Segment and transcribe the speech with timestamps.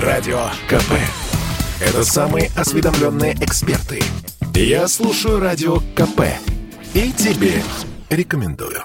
[0.00, 0.92] Радио КП.
[1.80, 4.02] Это самые осведомленные эксперты.
[4.54, 6.20] Я слушаю Радио КП.
[6.92, 7.62] И тебе
[8.10, 8.82] рекомендую.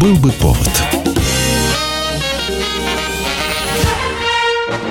[0.00, 0.70] Был бы повод.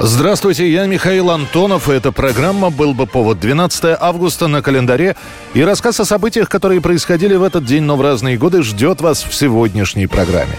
[0.02, 5.16] Здравствуйте, я Михаил Антонов, и эта программа «Был бы повод» 12 августа на календаре.
[5.54, 9.24] И рассказ о событиях, которые происходили в этот день, но в разные годы, ждет вас
[9.24, 10.58] в сегодняшней программе.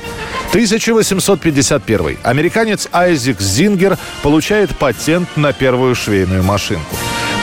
[0.53, 2.19] 1851.
[2.23, 6.95] Американец Айзек Зингер получает патент на первую швейную машинку.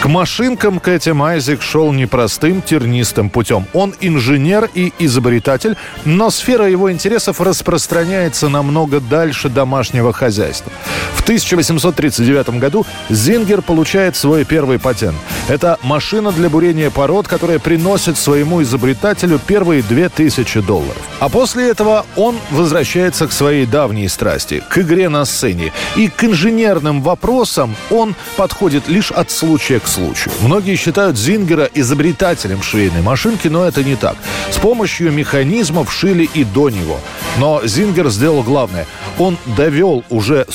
[0.03, 3.65] К машинкам Кэти Майзик шел непростым тернистым путем.
[3.73, 10.71] Он инженер и изобретатель, но сфера его интересов распространяется намного дальше домашнего хозяйства.
[11.19, 15.17] В 1839 году Зингер получает свой первый патент.
[15.47, 20.97] Это машина для бурения пород, которая приносит своему изобретателю первые 2000 долларов.
[21.19, 25.71] А после этого он возвращается к своей давней страсти, к игре на сцене.
[25.97, 30.33] И к инженерным вопросам он подходит лишь от случая к случаю.
[30.41, 34.15] Многие считают Зингера изобретателем швейной машинки, но это не так.
[34.49, 36.97] С помощью механизмов шили и до него.
[37.37, 38.87] Но Зингер сделал главное.
[39.19, 40.45] Он довел уже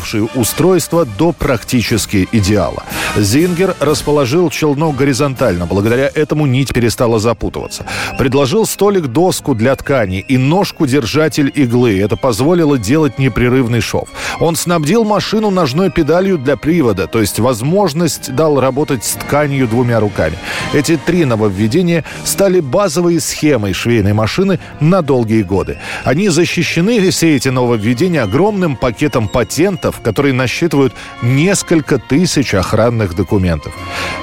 [0.00, 2.82] существовавшее устройство до практически идеала.
[3.16, 5.66] Зингер расположил челнок горизонтально.
[5.66, 7.86] Благодаря этому нить перестала запутываться.
[8.18, 11.98] Предложил столик-доску для ткани и ножку-держатель иглы.
[12.00, 14.08] Это позволило делать непрерывный шов.
[14.40, 20.00] Он снабдил машину ножной педалью для привода, то есть возможность дал работать с тканью двумя
[20.00, 20.36] руками.
[20.74, 25.78] Эти три нововведения стали базовой схемой швейной машины на долгие годы.
[26.04, 33.72] Они защищены, все эти нововведения, огромным пакетом патентов, которые насчитывают несколько тысяч охранных документов.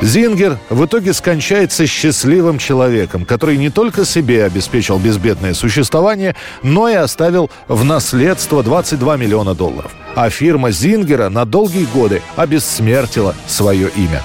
[0.02, 6.96] Зингер в итоге скончается счастливым человеком, который не только себе обеспечил безбедное существование, но и
[6.96, 9.92] оставил в наследство 22 миллиона долларов.
[10.16, 14.22] А фирма Зингера на долгие годы обессмертила свое имя.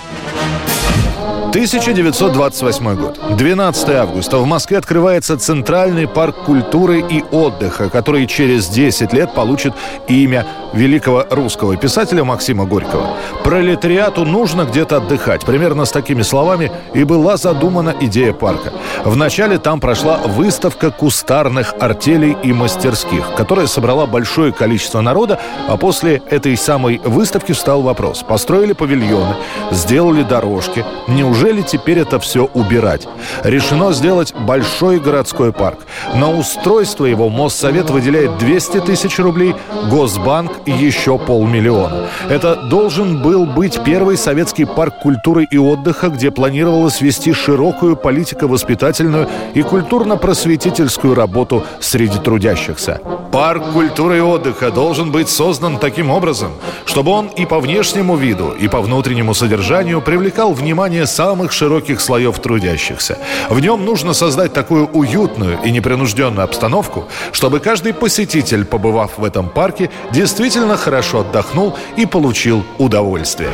[1.59, 3.19] 1928 год.
[3.37, 4.39] 12 августа.
[4.39, 9.75] В Москве открывается Центральный парк культуры и отдыха, который через 10 лет получит
[10.07, 13.17] имя великого русского писателя Максима Горького.
[13.43, 15.45] Пролетариату нужно где-то отдыхать.
[15.45, 18.73] Примерно с такими словами и была задумана идея парка.
[19.05, 26.23] Вначале там прошла выставка кустарных артелей и мастерских, которая собрала большое количество народа, а после
[26.31, 28.23] этой самой выставки встал вопрос.
[28.23, 29.35] Построили павильоны,
[29.73, 30.85] сделали дорожки.
[31.09, 33.09] Неужели Неужели теперь это все убирать?
[33.43, 35.79] Решено сделать большой городской парк.
[36.15, 39.55] На устройство его Моссовет выделяет 200 тысяч рублей,
[39.91, 42.09] Госбанк еще полмиллиона.
[42.29, 49.27] Это должен был быть первый советский парк культуры и отдыха, где планировалось вести широкую политико-воспитательную
[49.55, 53.01] и культурно-просветительскую работу среди трудящихся.
[53.33, 56.53] Парк культуры и отдыха должен быть создан таким образом,
[56.85, 62.01] чтобы он и по внешнему виду, и по внутреннему содержанию привлекал внимание самых самых широких
[62.01, 63.19] слоев трудящихся.
[63.51, 69.51] В нем нужно создать такую уютную и непринужденную обстановку, чтобы каждый посетитель, побывав в этом
[69.51, 73.51] парке, действительно хорошо отдохнул и получил удовольствие.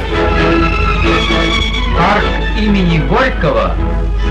[1.99, 2.25] Парк
[2.61, 3.75] имени Горького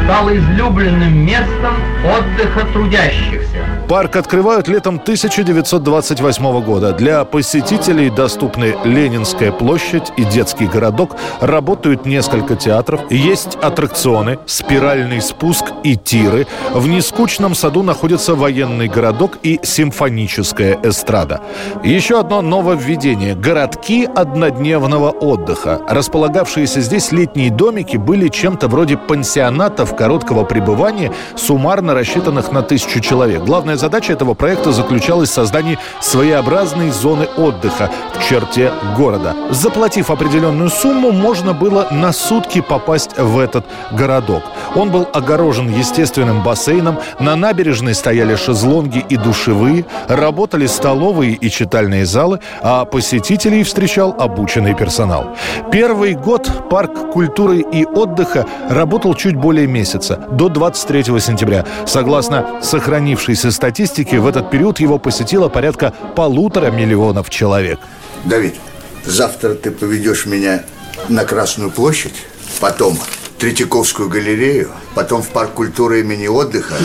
[0.03, 3.73] стал излюбленным местом отдыха трудящихся.
[3.87, 6.93] Парк открывают летом 1928 года.
[6.93, 11.15] Для посетителей доступны Ленинская площадь и детский городок.
[11.41, 13.01] Работают несколько театров.
[13.11, 16.47] Есть аттракционы, спиральный спуск и тиры.
[16.73, 21.41] В нескучном саду находится военный городок и симфоническая эстрада.
[21.83, 25.81] Еще одно нововведение– городки однодневного отдыха.
[25.87, 33.43] Располагавшиеся здесь летние домики были чем-то вроде пансионатов короткого пребывания, суммарно рассчитанных на тысячу человек.
[33.43, 39.35] Главная задача этого проекта заключалась в создании своеобразной зоны отдыха в черте города.
[39.51, 44.43] Заплатив определенную сумму, можно было на сутки попасть в этот городок.
[44.75, 52.05] Он был огорожен естественным бассейном, на набережной стояли шезлонги и душевые, работали столовые и читальные
[52.05, 55.35] залы, а посетителей встречал обученный персонал.
[55.71, 59.82] Первый год парк культуры и отдыха работал чуть более месяца,
[60.31, 61.65] до 23 сентября.
[61.85, 67.79] Согласно сохранившейся статье, статистики, в этот период его посетило порядка полутора миллионов человек.
[68.23, 68.55] Давид,
[69.03, 70.63] завтра ты поведешь меня
[71.09, 72.13] на Красную площадь,
[72.59, 72.99] потом
[73.39, 76.75] Третьяковскую галерею, потом в парк культуры имени отдыха.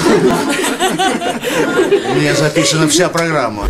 [2.10, 3.64] У меня записана вся программа.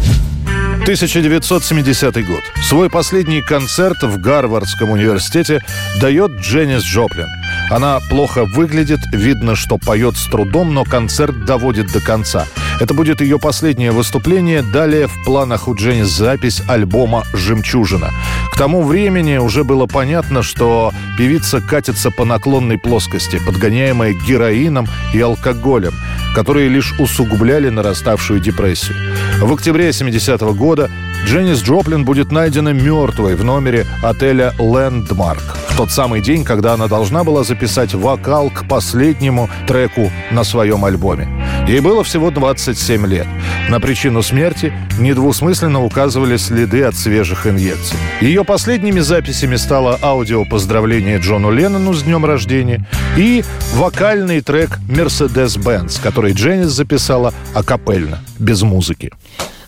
[0.82, 2.44] 1970 год.
[2.62, 5.60] Свой последний концерт в Гарвардском университете
[6.00, 7.37] дает Дженнис Джоплин.
[7.70, 12.46] Она плохо выглядит, видно, что поет с трудом, но концерт доводит до конца.
[12.80, 14.62] Это будет ее последнее выступление.
[14.62, 18.10] Далее в планах у Дженнис запись альбома «Жемчужина».
[18.52, 25.20] К тому времени уже было понятно, что певица катится по наклонной плоскости, подгоняемая героином и
[25.20, 25.92] алкоголем,
[26.34, 28.96] которые лишь усугубляли нараставшую депрессию.
[29.40, 30.90] В октябре 70-го года
[31.24, 36.88] Дженнис Джоплин будет найдена мертвой в номере отеля «Лэндмарк» в тот самый день, когда она
[36.88, 41.28] должна была записать вокал к последнему треку на своем альбоме.
[41.68, 43.26] Ей было всего 27 лет.
[43.68, 47.98] На причину смерти недвусмысленно указывали следы от свежих инъекций.
[48.20, 52.86] Ее последними записями стало аудио поздравление Джону Леннону с днем рождения
[53.16, 53.44] и
[53.74, 59.12] вокальный трек «Mercedes-Benz», который Дженнис записала акапельно, без музыки.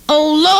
[0.08, 0.59] Oh Lord,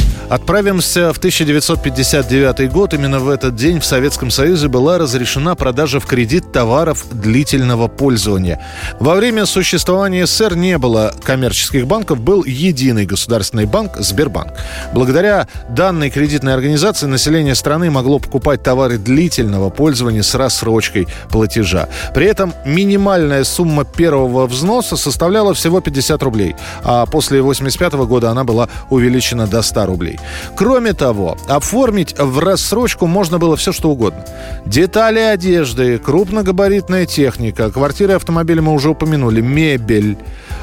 [0.31, 2.93] Отправимся в 1959 год.
[2.93, 8.65] Именно в этот день в Советском Союзе была разрешена продажа в кредит товаров длительного пользования.
[9.01, 14.53] Во время существования СССР не было коммерческих банков, был единый государственный банк Сбербанк.
[14.93, 21.89] Благодаря данной кредитной организации население страны могло покупать товары длительного пользования с рассрочкой платежа.
[22.13, 26.55] При этом минимальная сумма первого взноса составляла всего 50 рублей,
[26.85, 30.19] а после 85 года она была увеличена до 100 рублей.
[30.55, 34.25] Кроме того, оформить в рассрочку можно было все, что угодно.
[34.65, 40.17] Детали одежды, крупногабаритная техника, квартиры, автомобили мы уже упомянули, мебель,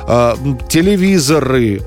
[0.06, 0.34] э,
[0.69, 1.82] телевизоры,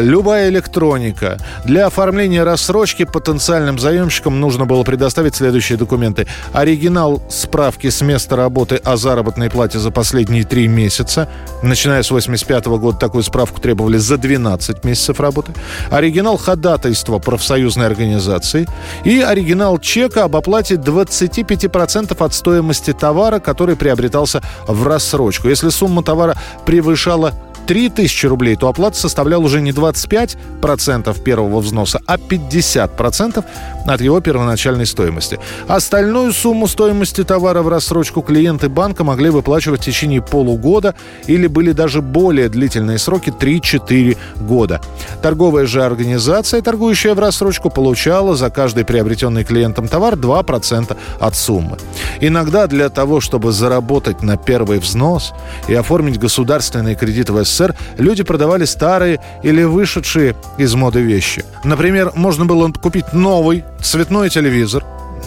[0.00, 1.38] любая электроника.
[1.64, 6.26] Для оформления рассрочки потенциальным заемщикам нужно было предоставить следующие документы.
[6.52, 11.28] Оригинал справки с места работы о заработной плате за последние три месяца.
[11.62, 15.52] Начиная с 85 года такую справку требовали за 12 месяцев работы.
[15.90, 18.66] Оригинал ходатайства профсоюзной организации.
[19.04, 25.48] И оригинал чека об оплате 25% от стоимости товара, который приобретался в рассрочку.
[25.48, 27.32] Если сумма товара превышала
[27.66, 33.44] 3000 рублей, то оплата составляла уже не 25% первого взноса, а 50%
[33.86, 35.38] от его первоначальной стоимости.
[35.68, 40.94] Остальную сумму стоимости товара в рассрочку клиенты банка могли выплачивать в течение полугода
[41.26, 44.80] или были даже более длительные сроки 3-4 года.
[45.22, 51.78] Торговая же организация, торгующая в рассрочку, получала за каждый приобретенный клиентом товар 2% от суммы.
[52.20, 55.32] Иногда для того, чтобы заработать на первый взнос
[55.68, 61.44] и оформить государственные кредиты в СССР, люди продавали старые или вышедшие из моды вещи.
[61.64, 64.84] Например, можно было купить новый цветной телевизор,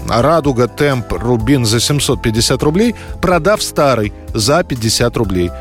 [0.08, 5.52] Радуга, Темп, Рубин за 750 рублей, продав старый за 50 рублей.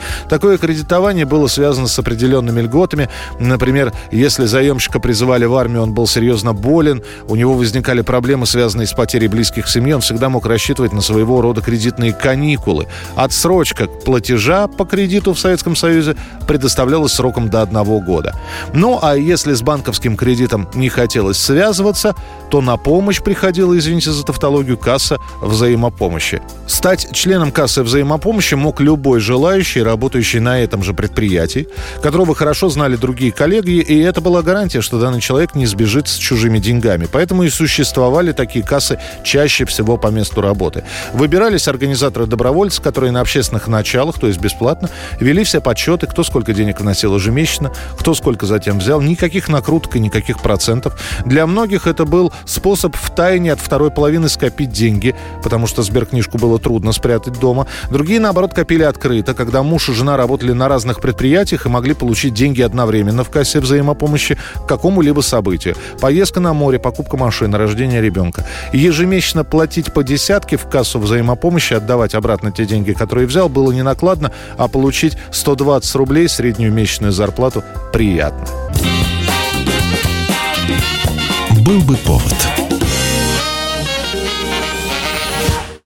[0.48, 3.10] Такое кредитование было связано с определенными льготами.
[3.38, 8.88] Например, если заемщика призывали в армию, он был серьезно болен, у него возникали проблемы, связанные
[8.88, 12.88] с потерей близких в семье, он всегда мог рассчитывать на своего рода кредитные каникулы.
[13.18, 16.16] Отсрочка платежа по кредиту в Советском Союзе
[16.48, 18.34] предоставлялась сроком до одного года.
[18.72, 22.16] Ну, а если с банковским кредитом не хотелось связываться,
[22.50, 26.42] то на помощь приходила, извините за тавтологию, касса взаимопомощи.
[26.68, 31.67] Стать членом кассы взаимопомощи мог любой желающий, работающий на этом же предприятии,
[32.01, 36.15] которого хорошо знали другие коллеги, и это была гарантия, что данный человек не сбежит с
[36.15, 37.08] чужими деньгами.
[37.12, 40.84] Поэтому и существовали такие кассы чаще всего по месту работы.
[41.13, 44.89] Выбирались организаторы-добровольцы, которые на общественных началах, то есть бесплатно,
[45.20, 49.01] вели все подсчеты, кто сколько денег вносил ежемесячно, кто сколько затем взял.
[49.01, 51.00] Никаких накруток и никаких процентов.
[51.25, 56.38] Для многих это был способ в тайне от второй половины скопить деньги, потому что сберкнижку
[56.38, 57.67] было трудно спрятать дома.
[57.89, 62.34] Другие, наоборот, копили открыто, когда муж и жена работали на разных предприятиях и могли получить
[62.34, 65.77] деньги одновременно в кассе взаимопомощи к какому-либо событию.
[66.01, 68.46] Поездка на море, покупка машины, рождение ребенка.
[68.74, 73.84] Ежемесячно платить по десятке в кассу взаимопомощи, отдавать обратно те деньги, которые взял, было не
[73.84, 78.46] накладно, а получить 120 рублей среднюю месячную зарплату приятно.
[81.65, 82.56] Был бы повод.